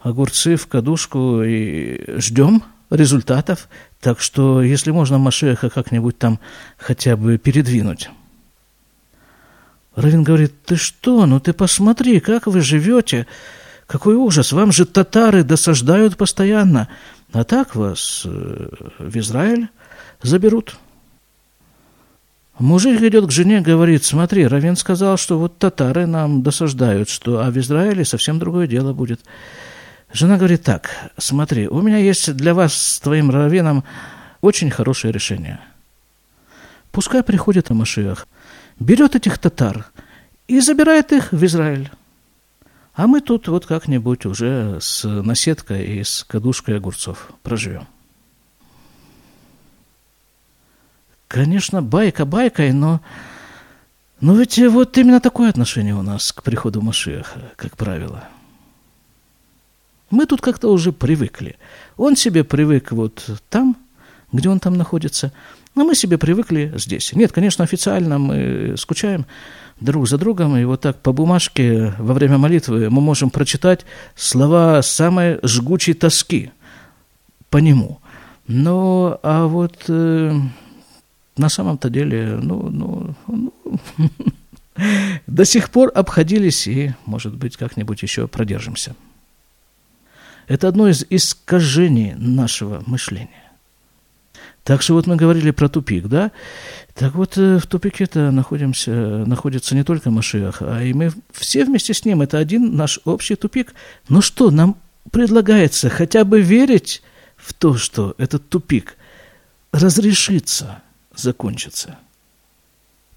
огурцы 0.00 0.56
в 0.56 0.66
кадушку, 0.66 1.42
и 1.42 2.18
ждем 2.18 2.62
результатов. 2.90 3.68
Так 4.00 4.20
что, 4.20 4.62
если 4.62 4.90
можно 4.90 5.18
Машеха 5.18 5.70
как-нибудь 5.70 6.18
там 6.18 6.40
хотя 6.76 7.16
бы 7.16 7.38
передвинуть. 7.38 8.10
Равин 9.94 10.22
говорит, 10.22 10.54
ты 10.64 10.76
что, 10.76 11.26
ну 11.26 11.40
ты 11.40 11.52
посмотри, 11.52 12.20
как 12.20 12.46
вы 12.46 12.60
живете, 12.60 13.26
какой 13.86 14.14
ужас, 14.14 14.52
вам 14.52 14.72
же 14.72 14.86
татары 14.86 15.42
досаждают 15.42 16.16
постоянно, 16.16 16.88
а 17.32 17.44
так 17.44 17.74
вас 17.74 18.22
э, 18.24 18.68
в 18.98 19.16
Израиль 19.18 19.68
заберут. 20.22 20.76
Мужик 22.58 23.00
идет 23.02 23.26
к 23.26 23.30
жене, 23.30 23.62
говорит, 23.62 24.04
смотри, 24.04 24.46
Равин 24.46 24.76
сказал, 24.76 25.16
что 25.16 25.38
вот 25.38 25.58
татары 25.58 26.06
нам 26.06 26.42
досаждают, 26.42 27.08
что, 27.08 27.42
а 27.42 27.50
в 27.50 27.58
Израиле 27.58 28.04
совсем 28.04 28.38
другое 28.38 28.66
дело 28.66 28.92
будет. 28.92 29.20
Жена 30.12 30.36
говорит, 30.36 30.62
так, 30.62 30.90
смотри, 31.18 31.68
у 31.68 31.80
меня 31.80 31.98
есть 31.98 32.34
для 32.34 32.54
вас 32.54 32.74
с 32.74 33.00
твоим 33.00 33.30
Равином 33.30 33.84
очень 34.40 34.70
хорошее 34.70 35.12
решение. 35.12 35.60
Пускай 36.90 37.22
приходит 37.22 37.70
Амашиах– 37.70 38.26
берет 38.80 39.14
этих 39.14 39.38
татар 39.38 39.86
и 40.48 40.58
забирает 40.60 41.12
их 41.12 41.30
в 41.30 41.44
Израиль. 41.44 41.90
А 42.94 43.06
мы 43.06 43.20
тут 43.20 43.46
вот 43.46 43.66
как-нибудь 43.66 44.26
уже 44.26 44.78
с 44.80 45.04
наседкой 45.04 45.84
и 45.84 46.02
с 46.02 46.24
кадушкой 46.24 46.78
огурцов 46.78 47.30
проживем. 47.42 47.86
Конечно, 51.28 51.80
байка 51.80 52.24
байкой, 52.24 52.72
но, 52.72 53.00
но 54.20 54.34
ведь 54.34 54.58
вот 54.58 54.98
именно 54.98 55.20
такое 55.20 55.48
отношение 55.48 55.94
у 55.94 56.02
нас 56.02 56.32
к 56.32 56.42
приходу 56.42 56.82
Машеха, 56.82 57.52
как 57.54 57.76
правило. 57.76 58.24
Мы 60.10 60.26
тут 60.26 60.40
как-то 60.40 60.68
уже 60.68 60.92
привыкли. 60.92 61.56
Он 61.96 62.16
себе 62.16 62.44
привык 62.44 62.92
вот 62.92 63.28
там, 63.48 63.76
где 64.32 64.48
он 64.48 64.60
там 64.60 64.76
находится– 64.76 65.32
но 65.74 65.84
мы 65.84 65.94
себе 65.94 66.18
привыкли 66.18 66.72
здесь. 66.76 67.12
Нет, 67.12 67.32
конечно, 67.32 67.64
официально 67.64 68.18
мы 68.18 68.74
скучаем 68.76 69.26
друг 69.80 70.08
за 70.08 70.18
другом, 70.18 70.56
и 70.56 70.64
вот 70.64 70.80
так 70.80 71.00
по 71.00 71.12
бумажке 71.12 71.94
во 71.98 72.12
время 72.12 72.38
молитвы 72.38 72.90
мы 72.90 73.00
можем 73.00 73.30
прочитать 73.30 73.86
слова 74.16 74.82
самой 74.82 75.38
жгучей 75.42 75.94
тоски 75.94 76.50
по 77.50 77.58
нему. 77.58 78.00
Но, 78.48 79.20
а 79.22 79.46
вот 79.46 79.84
э, 79.88 80.32
на 81.36 81.48
самом-то 81.48 81.88
деле, 81.88 82.38
ну, 82.42 82.68
ну, 82.68 83.14
ну 83.28 83.52
до 85.28 85.44
сих 85.44 85.70
пор 85.70 85.92
обходились 85.94 86.66
и, 86.66 86.94
может 87.06 87.36
быть, 87.36 87.56
как-нибудь 87.56 88.02
еще 88.02 88.26
продержимся. 88.26 88.96
Это 90.50 90.66
одно 90.66 90.88
из 90.88 91.06
искажений 91.08 92.14
нашего 92.16 92.82
мышления. 92.84 93.52
Так 94.64 94.82
что 94.82 94.94
вот 94.94 95.06
мы 95.06 95.14
говорили 95.14 95.52
про 95.52 95.68
тупик, 95.68 96.08
да? 96.08 96.32
Так 96.94 97.14
вот 97.14 97.38
э, 97.38 97.58
в 97.58 97.68
тупике-то 97.68 98.32
находимся, 98.32 98.90
находится 98.90 99.76
не 99.76 99.84
только 99.84 100.10
Машиах, 100.10 100.60
а 100.60 100.82
и 100.82 100.92
мы 100.92 101.12
все 101.30 101.64
вместе 101.64 101.94
с 101.94 102.04
ним. 102.04 102.20
Это 102.20 102.38
один 102.38 102.74
наш 102.74 102.98
общий 103.04 103.36
тупик. 103.36 103.74
Но 104.08 104.20
что, 104.20 104.50
нам 104.50 104.76
предлагается 105.12 105.88
хотя 105.88 106.24
бы 106.24 106.40
верить 106.40 107.00
в 107.36 107.54
то, 107.54 107.76
что 107.76 108.16
этот 108.18 108.48
тупик 108.48 108.96
разрешится, 109.70 110.82
закончится. 111.14 111.96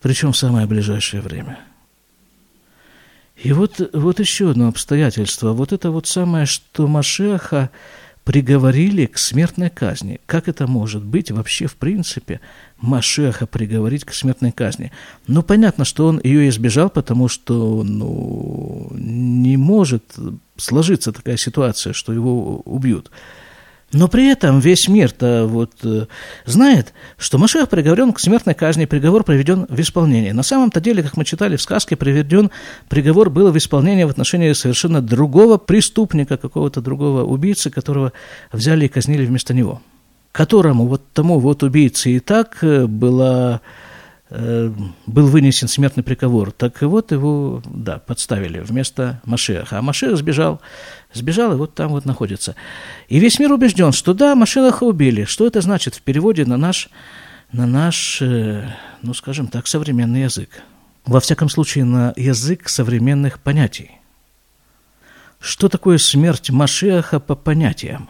Причем 0.04 0.34
в 0.34 0.38
самое 0.38 0.68
ближайшее 0.68 1.24
время. 1.24 1.58
И 3.36 3.52
вот, 3.52 3.90
вот 3.94 4.20
еще 4.20 4.52
одно 4.52 4.68
обстоятельство. 4.68 5.54
Вот 5.54 5.74
это 5.74 5.92
вот 5.92 6.08
самое, 6.08 6.46
что 6.46 6.88
Машеха 6.88 7.72
приговорили 8.24 9.06
к 9.06 9.18
смертной 9.18 9.70
казни. 9.70 10.22
Как 10.26 10.48
это 10.48 10.66
может 10.68 11.04
быть 11.04 11.30
вообще 11.32 11.68
в 11.68 11.76
принципе 11.76 12.40
Машеха 12.78 13.48
приговорить 13.48 14.06
к 14.06 14.14
смертной 14.14 14.52
казни? 14.52 14.92
Ну, 15.28 15.44
понятно, 15.44 15.84
что 15.84 16.08
он 16.08 16.22
ее 16.24 16.48
избежал, 16.50 16.90
потому 16.90 17.28
что 17.28 17.84
ну, 17.84 18.90
не 18.94 19.58
может 19.58 20.16
сложиться 20.58 21.12
такая 21.12 21.38
ситуация, 21.38 21.94
что 21.94 22.14
его 22.14 22.62
убьют. 22.62 23.12
Но 23.94 24.08
при 24.08 24.28
этом 24.28 24.60
весь 24.60 24.88
мир-то 24.88 25.46
вот 25.48 25.72
э, 25.84 26.08
знает, 26.46 26.94
что 27.18 27.38
Машех 27.38 27.70
приговорен 27.70 28.12
к 28.12 28.20
смертной 28.20 28.56
казни, 28.56 28.86
приговор 28.86 29.24
приведен 29.24 29.68
в 29.70 29.80
исполнение. 29.80 30.34
На 30.34 30.42
самом-то 30.42 30.82
деле, 30.82 31.04
как 31.04 31.16
мы 31.16 31.24
читали 31.26 31.58
в 31.58 31.62
сказке, 31.62 31.96
приведен 31.96 32.50
приговор 32.90 33.30
был 33.30 33.52
в 33.52 33.58
исполнение 33.58 34.08
в 34.08 34.10
отношении 34.10 34.52
совершенно 34.54 35.00
другого 35.00 35.58
преступника, 35.58 36.38
какого-то 36.38 36.82
другого 36.82 37.24
убийцы, 37.24 37.70
которого 37.70 38.14
взяли 38.52 38.86
и 38.86 38.90
казнили 38.90 39.26
вместо 39.26 39.54
него. 39.54 39.80
Которому 40.32 40.88
вот 40.88 41.04
тому 41.14 41.40
вот 41.40 41.62
убийце 41.62 42.10
и 42.10 42.20
так 42.20 42.64
э, 42.64 42.88
была 42.88 43.62
был 44.34 45.28
вынесен 45.28 45.68
смертный 45.68 46.04
приговор, 46.04 46.52
так 46.52 46.82
вот 46.82 47.12
его, 47.12 47.62
да, 47.66 48.00
подставили 48.00 48.60
вместо 48.60 49.22
Машеха. 49.26 49.78
А 49.78 49.82
Машех 49.82 50.18
сбежал, 50.18 50.60
сбежал 51.14 51.54
и 51.54 51.56
вот 51.56 51.76
там 51.76 51.90
вот 51.90 52.06
находится. 52.06 52.56
И 53.10 53.20
весь 53.20 53.38
мир 53.40 53.52
убежден, 53.52 53.92
что 53.92 54.14
да, 54.14 54.34
Машеха 54.34 54.86
убили. 54.86 55.26
Что 55.26 55.46
это 55.46 55.62
значит 55.62 55.96
в 55.96 56.02
переводе 56.02 56.46
на 56.46 56.58
наш, 56.58 56.90
на 57.52 57.68
наш, 57.68 58.22
э, 58.24 58.68
ну, 59.04 59.14
скажем 59.14 59.48
так, 59.48 59.68
современный 59.68 60.24
язык? 60.24 60.64
Во 61.06 61.20
всяком 61.20 61.50
случае, 61.50 61.84
на 61.84 62.14
язык 62.16 62.70
современных 62.70 63.40
понятий. 63.40 63.92
Что 65.40 65.70
такое 65.70 66.00
смерть 66.00 66.50
Машеха 66.50 67.20
по 67.20 67.36
понятиям? 67.36 68.10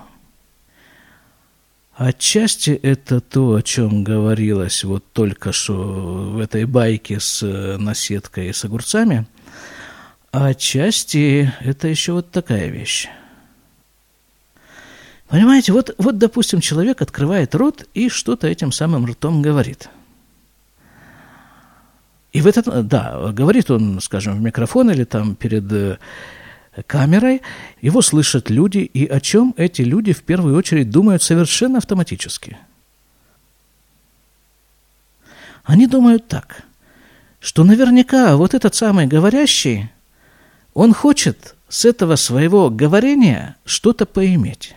Отчасти 1.96 2.72
это 2.72 3.22
то, 3.22 3.54
о 3.54 3.62
чем 3.62 4.04
говорилось 4.04 4.84
вот 4.84 5.04
только 5.14 5.52
что 5.52 5.74
в 5.74 6.40
этой 6.40 6.66
байке 6.66 7.20
с 7.20 7.44
э, 7.44 7.78
наседкой 7.78 8.48
и 8.48 8.54
с 8.54 8.66
огурцами, 8.66 9.28
а 10.32 10.48
отчасти 10.48 11.54
это 11.60 11.88
еще 11.88 12.14
вот 12.14 12.32
такая 12.32 12.70
вещь. 12.70 13.08
Понимаете, 15.28 15.72
вот, 15.72 15.94
вот, 16.00 16.18
допустим, 16.18 16.62
человек 16.62 17.02
открывает 17.04 17.54
рот 17.54 17.88
и 17.94 18.10
что-то 18.10 18.48
этим 18.48 18.72
самым 18.72 19.06
ртом 19.06 19.44
говорит. 19.44 19.90
И 22.32 22.42
в 22.42 22.48
этот, 22.48 22.88
да, 22.88 23.32
говорит 23.32 23.70
он, 23.70 24.02
скажем, 24.02 24.40
в 24.40 24.42
микрофон 24.42 24.90
или 24.90 25.04
там 25.04 25.36
перед 25.36 25.72
э, 25.72 25.98
камерой, 26.82 27.42
его 27.82 28.02
слышат 28.02 28.50
люди, 28.50 28.80
и 28.80 29.06
о 29.06 29.20
чем 29.20 29.54
эти 29.58 29.84
люди 29.84 30.14
в 30.14 30.24
первую 30.24 30.58
очередь 30.58 30.90
думают 30.90 31.22
совершенно 31.22 31.78
автоматически. 31.78 32.58
Они 35.64 35.88
думают 35.88 36.28
так, 36.28 36.64
что 37.40 37.64
наверняка 37.64 38.36
вот 38.36 38.54
этот 38.54 38.74
самый 38.76 39.06
говорящий, 39.06 39.92
он 40.74 40.94
хочет 40.94 41.56
с 41.70 41.86
этого 41.86 42.16
своего 42.16 42.70
говорения 42.70 43.56
что-то 43.66 44.06
поиметь. 44.06 44.76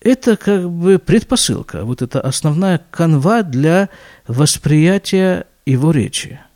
Это 0.00 0.36
как 0.36 0.68
бы 0.68 0.98
предпосылка, 0.98 1.84
вот 1.84 2.02
это 2.02 2.20
основная 2.20 2.80
канва 2.90 3.42
для 3.42 3.88
восприятия 4.26 5.46
его 5.64 5.90
речи– 5.90 6.40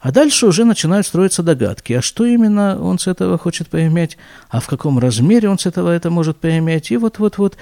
а 0.00 0.12
дальше 0.12 0.46
уже 0.46 0.64
начинают 0.64 1.06
строиться 1.06 1.42
догадки, 1.42 1.92
а 1.92 2.02
что 2.02 2.24
именно 2.24 2.80
он 2.82 2.98
с 2.98 3.06
этого 3.06 3.38
хочет 3.38 3.68
поиметь, 3.68 4.16
а 4.48 4.60
в 4.60 4.66
каком 4.66 4.98
размере 4.98 5.48
он 5.48 5.58
с 5.58 5.66
этого 5.66 5.90
это 5.90 6.10
может 6.10 6.38
поиметь, 6.38 6.90
и 6.90 6.96
вот-вот-вот. 6.96 7.56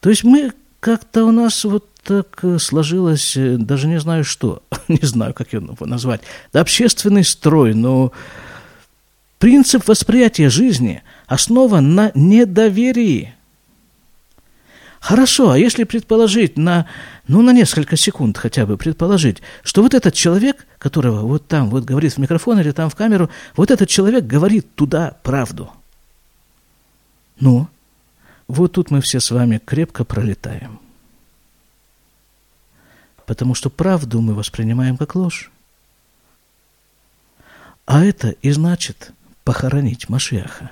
То 0.00 0.10
есть 0.10 0.24
мы 0.24 0.52
как-то 0.80 1.24
у 1.26 1.30
нас 1.30 1.64
вот 1.64 1.86
так 2.02 2.38
э, 2.42 2.58
сложилось, 2.58 3.36
э, 3.36 3.56
даже 3.58 3.88
не 3.88 4.00
знаю 4.00 4.24
что, 4.24 4.62
не 4.88 5.06
знаю, 5.06 5.34
как 5.34 5.52
его 5.52 5.76
назвать, 5.86 6.22
общественный 6.52 7.24
строй, 7.24 7.74
но 7.74 8.12
принцип 9.38 9.86
восприятия 9.86 10.48
жизни 10.48 11.02
основан 11.26 11.94
на 11.94 12.10
недоверии– 12.14 13.34
Хорошо, 15.02 15.50
а 15.50 15.58
если 15.58 15.82
предположить 15.82 16.56
на, 16.56 16.86
ну, 17.26 17.42
на 17.42 17.52
несколько 17.52 17.96
секунд 17.96 18.38
хотя 18.38 18.66
бы 18.66 18.76
предположить, 18.76 19.42
что 19.64 19.82
вот 19.82 19.94
этот 19.94 20.14
человек, 20.14 20.64
которого 20.78 21.26
вот 21.26 21.48
там 21.48 21.70
вот 21.70 21.82
говорит 21.82 22.12
в 22.12 22.18
микрофон 22.18 22.60
или 22.60 22.70
там 22.70 22.88
в 22.88 22.94
камеру, 22.94 23.28
вот 23.56 23.72
этот 23.72 23.88
человек 23.88 24.24
говорит 24.24 24.76
туда 24.76 25.16
правду. 25.24 25.72
Ну, 27.40 27.66
вот 28.46 28.74
тут 28.74 28.92
мы 28.92 29.00
все 29.00 29.18
с 29.18 29.32
вами 29.32 29.60
крепко 29.64 30.04
пролетаем. 30.04 30.78
Потому 33.26 33.56
что 33.56 33.70
правду 33.70 34.20
мы 34.20 34.34
воспринимаем 34.34 34.96
как 34.96 35.16
ложь. 35.16 35.50
А 37.86 38.04
это 38.04 38.28
и 38.28 38.52
значит 38.52 39.10
похоронить 39.42 40.08
Машеха. 40.08 40.70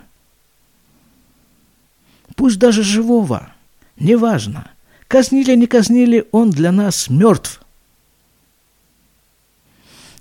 Пусть 2.37 2.61
даже 2.61 2.85
живого– 2.85 3.53
Неважно, 4.01 4.71
казнили, 5.09 5.55
не 5.55 5.67
казнили, 5.67 6.27
он 6.33 6.51
для 6.51 6.73
нас 6.73 7.11
мертв. 7.11 7.61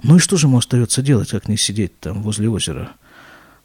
Ну 0.03 0.17
и 0.17 0.19
что 0.19 0.37
же 0.37 0.47
ему 0.47 0.57
остается 0.57 1.01
делать, 1.01 1.29
как 1.29 1.47
не 1.47 1.57
сидеть 1.57 1.97
там 1.99 2.21
возле 2.21 2.49
озера 2.49 2.91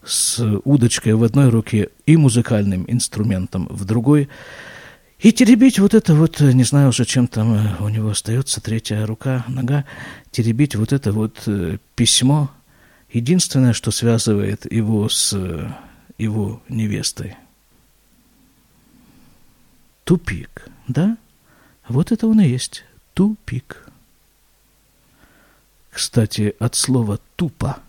с 0.04 0.40
удочкой 0.64 1.14
в 1.14 1.24
одной 1.24 1.48
руке 1.48 1.90
и 2.06 2.16
музыкальным 2.16 2.84
инструментом 2.86 3.66
в 3.68 3.84
другой, 3.84 4.28
и 5.18 5.32
теребить 5.32 5.78
вот 5.78 5.94
это 5.94 6.14
вот, 6.14 6.40
не 6.40 6.64
знаю 6.64 6.90
уже, 6.90 7.04
чем 7.04 7.26
там 7.26 7.54
э, 7.54 7.76
у 7.82 7.88
него 7.88 8.10
остается, 8.10 8.60
третья 8.60 9.06
рука, 9.06 9.44
нога, 9.48 9.84
теребить 10.30 10.76
вот 10.76 10.92
это 10.92 11.12
вот 11.12 11.42
э, 11.46 11.78
письмо, 11.94 12.50
единственное, 13.10 13.72
что 13.72 13.90
связывает 13.90 14.70
его 14.70 15.08
с 15.08 15.32
э, 15.32 15.70
его 16.18 16.62
невестой 16.68 17.36
тупик, 20.03 20.67
да? 20.87 21.17
Вот 21.87 22.11
это 22.11 22.27
он 22.27 22.41
и 22.41 22.47
есть, 22.47 22.83
тупик. 23.13 23.85
Кстати, 25.91 26.55
от 26.59 26.75
слова 26.75 27.19
«тупо». 27.35 27.79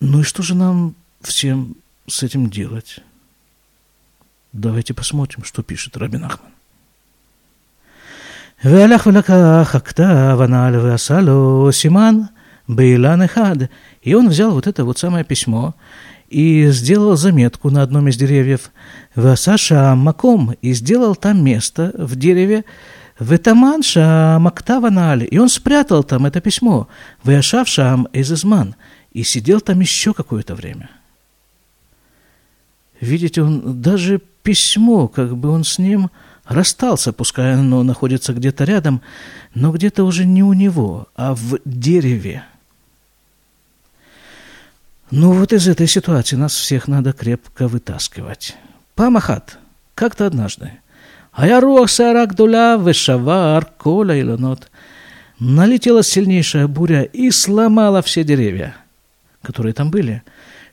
Ну 0.00 0.20
и 0.20 0.24
что 0.24 0.42
же 0.42 0.54
нам 0.54 0.94
всем 1.22 1.76
с 2.06 2.22
этим 2.22 2.50
делать? 2.50 3.00
Давайте 4.52 4.94
посмотрим, 4.94 5.44
что 5.44 5.62
пишет 5.62 5.96
Рабин 5.96 6.24
Ахман. 6.24 6.52
והלך 8.64 9.06
ולקח 9.06 9.74
הכתב 9.74 10.38
הנ"ל 10.40 10.76
ועשה 10.76 11.20
לו 11.20 11.68
סימן 11.72 12.20
באילן 12.68 13.22
אחד. 13.22 13.56
И 14.02 14.14
он 14.14 14.28
взял 14.28 14.52
вот 14.52 14.66
это 14.66 14.84
вот 14.84 14.98
самое 14.98 15.24
письмо 15.24 15.74
и 16.31 16.71
сделал 16.71 17.17
заметку 17.17 17.69
на 17.69 17.83
одном 17.83 18.07
из 18.07 18.15
деревьев. 18.15 18.71
В 19.15 19.35
Саша 19.35 19.93
Маком 19.95 20.53
и 20.61 20.71
сделал 20.73 21.15
там 21.15 21.43
место 21.43 21.91
в 21.97 22.15
дереве. 22.15 22.63
В 23.19 23.35
Этаманша 23.35 24.37
Мактаваналь, 24.39 25.27
и 25.29 25.37
он 25.37 25.49
спрятал 25.49 26.03
там 26.03 26.25
это 26.25 26.39
письмо. 26.39 26.87
В 27.21 27.29
Яшавшам 27.29 28.07
Эзизман 28.13 28.75
и 29.11 29.23
сидел 29.23 29.59
там 29.59 29.81
еще 29.81 30.13
какое-то 30.13 30.55
время. 30.55 30.89
Видите, 33.01 33.41
он 33.43 33.81
даже 33.81 34.21
письмо, 34.41 35.07
как 35.09 35.35
бы 35.35 35.49
он 35.49 35.65
с 35.65 35.77
ним 35.77 36.09
расстался, 36.45 37.11
пускай 37.11 37.53
оно 37.53 37.83
находится 37.83 38.33
где-то 38.33 38.63
рядом, 38.63 39.01
но 39.53 39.71
где-то 39.71 40.05
уже 40.05 40.25
не 40.25 40.43
у 40.43 40.53
него, 40.53 41.07
а 41.15 41.35
в 41.35 41.59
дереве– 41.65 42.43
ну 45.11 45.33
вот 45.33 45.51
из 45.51 45.67
этой 45.67 45.87
ситуации 45.87 46.37
нас 46.37 46.55
всех 46.55 46.87
надо 46.87 47.11
крепко 47.11 47.67
вытаскивать. 47.67 48.55
Памахат, 48.95 49.57
как-то 49.93 50.25
однажды. 50.25 50.71
А 51.33 51.47
я 51.47 51.59
руах 51.59 51.89
сарак 51.89 52.33
дуля 52.33 52.77
вышавар 52.77 53.65
кола 53.65 54.19
илонот. 54.19 54.69
Налетела 55.37 56.01
сильнейшая 56.01 56.67
буря 56.67 57.03
и 57.03 57.29
сломала 57.31 58.01
все 58.01 58.23
деревья, 58.23 58.75
которые 59.41 59.73
там 59.73 59.91
были. 59.91 60.23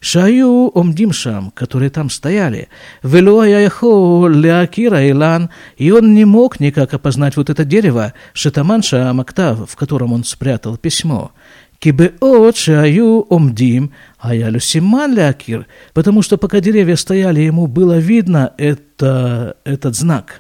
Шаю 0.01 0.71
омдимшам, 0.73 1.51
которые 1.51 1.91
там 1.91 2.09
стояли. 2.09 2.69
Велуая 3.03 3.63
яхо 3.63 4.29
леакира 4.29 5.11
илан, 5.11 5.51
и 5.77 5.91
он 5.91 6.15
не 6.15 6.25
мог 6.25 6.61
никак 6.61 6.95
опознать 6.95 7.37
вот 7.37 7.51
это 7.51 7.65
дерево, 7.65 8.15
шетаманша 8.35 9.11
амактав, 9.11 9.69
в 9.69 9.75
котором 9.75 10.13
он 10.13 10.23
спрятал 10.23 10.77
письмо. 10.77 11.33
Кибеот 11.80 12.56
шаю 12.56 13.26
омдим, 13.30 13.92
а 14.18 14.34
я 14.34 14.50
люсиман 14.50 15.14
лякир, 15.14 15.68
потому 15.94 16.22
что 16.22 16.38
пока 16.38 16.62
деревья 16.62 16.96
стояли, 16.96 17.42
ему 17.42 17.68
было 17.68 17.98
видно 17.98 18.54
это, 18.58 19.58
этот 19.66 19.96
знак. 19.96 20.40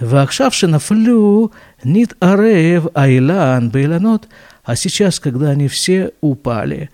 ועכשיו 0.00 0.50
שנפלו, 0.50 1.48
נתערב 1.84 2.86
האילן 2.94 3.68
באילנות, 3.72 4.26
а 4.64 4.76
сейчас, 4.76 5.18
когда 5.18 5.50
они 5.50 5.68
все 5.68 6.12
упали, 6.20 6.90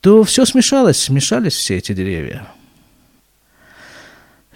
то 0.00 0.24
все 0.24 0.44
смешалось, 0.44 0.98
смешались 0.98 1.54
все 1.54 1.76
эти 1.76 1.92
деревья. 1.92 2.46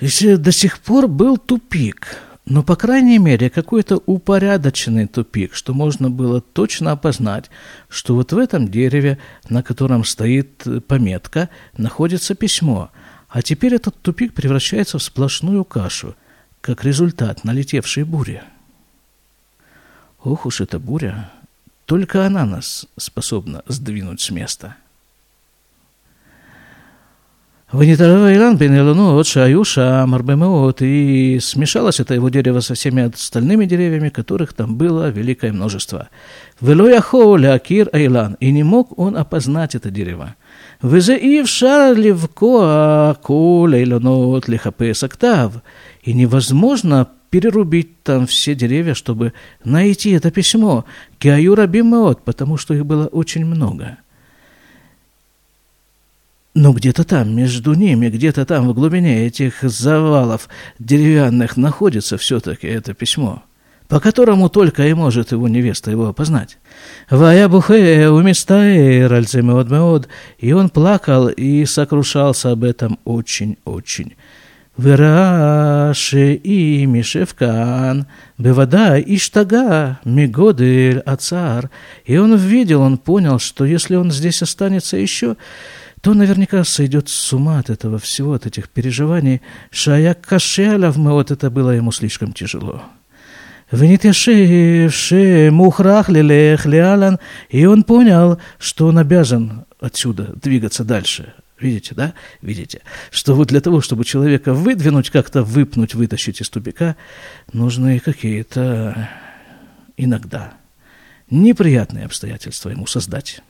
Еще 0.01 0.37
до 0.37 0.53
сих 0.53 0.79
пор 0.79 1.09
был 1.09 1.37
тупик, 1.37 2.17
но, 2.46 2.62
по 2.62 2.76
крайней 2.76 3.20
мере, 3.20 3.50
какой-то 3.50 4.02
упорядоченный 4.06 5.08
тупик, 5.08 5.56
что 5.56 5.74
можно 5.74 6.10
было 6.10 6.42
точно 6.42 6.92
опознать, 6.92 7.50
что 7.88 8.16
вот 8.16 8.34
в 8.34 8.38
этом 8.38 8.68
дереве, 8.68 9.18
на 9.48 9.64
котором 9.64 10.04
стоит 10.04 10.66
пометка, 10.88 11.50
находится 11.78 12.36
письмо, 12.36 12.92
а 13.30 13.42
теперь 13.42 13.76
этот 13.76 13.96
тупик 14.02 14.34
превращается 14.34 14.98
в 14.98 15.04
сплошную 15.04 15.64
кашу, 15.64 16.16
как 16.60 16.84
результат 16.84 17.46
налетевшей 17.46 18.04
бури. 18.04 18.44
Ох 20.22 20.46
уж 20.46 20.62
эта 20.62 20.80
буря! 20.80 21.32
Только 21.86 22.26
она 22.26 22.46
нас 22.46 22.88
способна 22.98 23.64
сдвинуть 23.68 24.22
с 24.22 24.32
места. 24.32 24.78
Ванитарова 27.74 28.32
Иран 28.32 28.56
Бенелану 28.56 29.18
от 29.18 29.26
Шаюша 29.26 30.06
Марбемеот, 30.06 30.84
и 30.84 31.40
смешалось 31.42 32.00
это 32.00 32.14
его 32.14 32.30
дерево 32.30 32.60
со 32.60 32.76
всеми 32.76 33.10
остальными 33.12 33.66
деревьями, 33.66 34.10
которых 34.10 34.54
там 34.54 34.76
было 34.76 35.10
великое 35.10 35.52
множество. 35.52 36.10
Велояхоу 36.62 37.36
Леакир 37.36 37.90
Айлан, 37.92 38.38
и 38.40 38.52
не 38.52 38.62
мог 38.62 39.00
он 39.00 39.18
опознать 39.18 39.74
это 39.74 39.90
дерево. 39.90 40.36
Везеив 40.84 41.50
Шарлевкоа 41.50 43.16
Кулейланот 43.16 44.48
Лихапес 44.48 45.04
Октав, 45.04 45.54
и 46.04 46.14
невозможно 46.14 47.08
перерубить 47.32 48.04
там 48.04 48.28
все 48.28 48.54
деревья, 48.54 48.94
чтобы 48.94 49.34
найти 49.64 50.12
это 50.12 50.30
письмо. 50.30 50.86
Киаю 51.18 51.56
Рабимеот, 51.56 52.24
потому 52.24 52.58
что 52.58 52.76
их 52.76 52.86
было 52.86 53.08
очень 53.08 53.44
много. 53.48 53.98
Но 56.54 56.72
где-то 56.72 57.04
там, 57.04 57.36
между 57.36 57.74
ними, 57.74 58.10
где-то 58.10 58.46
там, 58.46 58.68
в 58.68 58.74
глубине 58.74 59.26
этих 59.26 59.64
завалов 59.64 60.50
деревянных, 60.78 61.58
находится 61.58 62.18
все-таки 62.18 62.68
это 62.68 62.94
письмо, 62.94 63.42
по 63.88 64.00
которому 64.00 64.50
только 64.50 64.88
и 64.88 64.94
может 64.94 65.32
его 65.32 65.48
невеста 65.48 65.90
его 65.90 66.08
опознать. 66.08 66.60
«Вая 67.10 67.50
бухе 67.50 68.08
умистае 68.10 69.08
ральцемеод 69.08 69.72
меод», 69.72 70.08
и 70.38 70.54
он 70.54 70.70
плакал 70.70 71.28
и 71.28 71.66
сокрушался 71.66 72.52
об 72.52 72.64
этом 72.64 73.00
очень-очень. 73.04 74.14
Выраши 74.78 76.34
и 76.36 76.86
мишевкан, 76.86 78.06
бывада 78.38 79.04
штага 79.18 80.00
мигодель 80.06 81.00
ацар». 81.00 81.72
И 82.06 82.16
он 82.18 82.36
видел, 82.36 82.82
он 82.82 83.00
понял, 83.00 83.40
что 83.40 83.66
если 83.66 83.96
он 83.96 84.12
здесь 84.12 84.44
останется 84.44 84.98
еще, 84.98 85.36
то 86.04 86.14
наверняка 86.14 86.66
сойдет 86.66 87.08
с 87.08 87.32
ума 87.32 87.60
от 87.60 87.70
этого 87.70 87.98
всего, 87.98 88.34
от 88.34 88.46
этих 88.46 88.68
переживаний. 88.68 89.42
Шая 89.72 90.14
кашелав 90.14 90.98
вот 90.98 91.32
это 91.32 91.50
было 91.50 91.70
ему 91.72 91.94
слишком 91.94 92.34
тяжело. 92.34 92.84
Венитяшевше 93.72 95.50
мухрах 95.50 96.10
лелех 96.10 96.66
леалан, 96.66 97.20
и 97.48 97.66
он 97.66 97.84
понял, 97.84 98.38
что 98.60 98.88
он 98.88 98.98
обязан 98.98 99.64
отсюда 99.80 100.34
двигаться 100.36 100.84
дальше, 100.84 101.34
Видите, 101.58 101.96
да? 101.96 102.14
Видите, 102.42 102.82
что 103.10 103.34
вот 103.34 103.48
для 103.48 103.62
того, 103.62 103.80
чтобы 103.80 104.04
человека 104.04 104.54
выдвинуть, 104.54 105.10
как-то 105.10 105.42
выпнуть, 105.44 105.96
вытащить 105.96 106.42
из 106.42 106.50
тупика, 106.50 106.98
нужны 107.54 108.00
какие-то 108.00 109.10
иногда 109.96 110.56
неприятные 111.30 112.06
обстоятельства 112.06 112.72
ему 112.72 112.88
создать. 112.88 113.42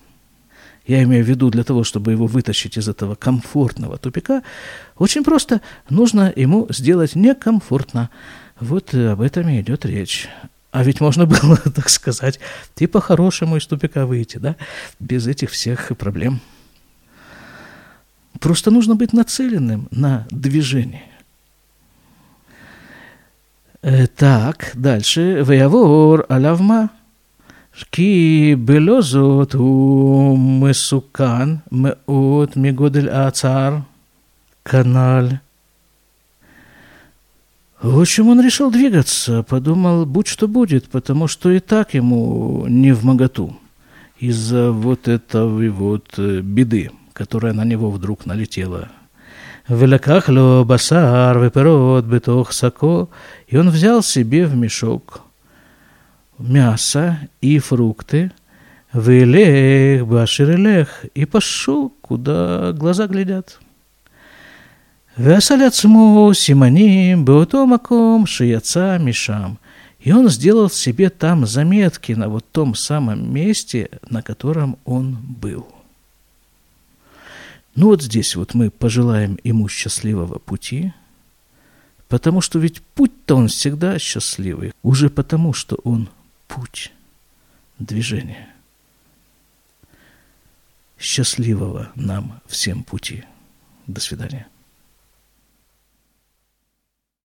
Я 0.85 1.01
имею 1.03 1.23
в 1.23 1.27
виду, 1.29 1.49
для 1.49 1.63
того, 1.63 1.83
чтобы 1.83 2.11
его 2.11 2.27
вытащить 2.27 2.77
из 2.77 2.89
этого 2.89 3.15
комфортного 3.15 3.97
тупика, 3.97 4.43
очень 4.97 5.23
просто 5.23 5.61
нужно 5.89 6.31
ему 6.35 6.67
сделать 6.69 7.15
некомфортно. 7.15 8.09
Вот 8.59 8.93
об 8.93 9.21
этом 9.21 9.47
и 9.49 9.61
идет 9.61 9.85
речь. 9.85 10.27
А 10.71 10.83
ведь 10.83 10.99
можно 10.99 11.25
было, 11.27 11.55
так 11.57 11.89
сказать, 11.89 12.39
и 12.77 12.87
по-хорошему 12.87 13.57
из 13.57 13.65
тупика 13.65 14.05
выйти, 14.05 14.37
да, 14.37 14.57
без 14.99 15.25
этих 15.27 15.51
всех 15.51 15.91
проблем. 15.97 16.41
Просто 18.39 18.71
нужно 18.71 18.95
быть 18.95 19.13
нацеленным 19.13 19.87
на 19.91 20.27
движение. 20.31 21.03
Так, 24.17 24.71
дальше. 24.73 25.43
Ваявор 25.43 26.25
алавма. 26.27 26.89
כי 27.92 28.54
בלא 28.58 29.02
זאת 29.02 29.52
הוא 29.52 30.38
מסוכן 30.38 31.48
מאוד 31.72 32.48
מגודל 32.56 33.08
הצער, 33.08 33.76
канал. 34.64 35.28
В 37.80 38.00
общем, 38.00 38.28
он 38.28 38.40
решил 38.40 38.72
двигаться, 38.72 39.44
подумал, 39.44 40.04
будь 40.04 40.26
что 40.26 40.48
будет, 40.48 40.88
потому 40.88 41.28
что 41.28 41.52
и 41.52 41.60
так 41.60 41.94
ему 41.94 42.66
не 42.68 42.90
в 42.90 43.04
моготу 43.04 43.56
из-за 44.18 44.72
вот 44.72 45.06
этой 45.06 45.68
вот 45.68 46.18
беды 46.18 46.90
которая 47.18 47.52
на 47.52 47.64
него 47.64 47.90
вдруг 47.90 48.26
налетела. 48.26 48.88
«Веляках 49.68 50.28
ло 50.28 50.64
басар 50.64 51.36
веперот 51.38 52.04
бетох 52.04 52.52
сако», 52.52 53.08
и 53.48 53.56
он 53.56 53.68
взял 53.70 54.02
себе 54.02 54.46
в 54.46 54.54
мешок 54.54 55.21
мясо 56.37 57.19
и 57.41 57.59
фрукты, 57.59 58.31
«Велех, 58.93 60.05
баширелех» 60.05 61.05
и 61.15 61.25
пошел, 61.25 61.89
куда 62.01 62.73
глаза 62.73 63.07
глядят. 63.07 63.59
«Веселят 65.17 65.73
сму 65.73 66.31
симоним 66.33 67.25
беутомаком 67.25 68.27
шияца 68.27 68.97
мишам». 68.99 69.57
И 69.99 70.11
он 70.11 70.29
сделал 70.29 70.69
себе 70.69 71.09
там 71.09 71.45
заметки 71.45 72.11
на 72.11 72.27
вот 72.27 72.45
том 72.51 72.75
самом 72.75 73.33
месте, 73.33 73.89
на 74.09 74.21
котором 74.21 74.77
он 74.83 75.15
был. 75.15 75.65
Ну 77.75 77.87
вот 77.87 78.03
здесь 78.03 78.35
вот 78.35 78.53
мы 78.53 78.69
пожелаем 78.69 79.39
ему 79.45 79.69
счастливого 79.69 80.39
пути, 80.39 80.93
потому 82.09 82.41
что 82.41 82.59
ведь 82.59 82.81
путь-то 82.81 83.35
он 83.35 83.47
всегда 83.47 83.97
счастливый, 83.97 84.73
уже 84.83 85.09
потому 85.09 85.53
что 85.53 85.77
он 85.85 86.09
путь, 86.53 86.91
движение. 87.79 88.47
Счастливого 90.99 91.91
нам 91.95 92.41
всем 92.45 92.83
пути. 92.83 93.23
До 93.87 93.99
свидания. 93.99 94.47